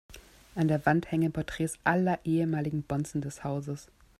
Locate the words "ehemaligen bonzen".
2.25-3.21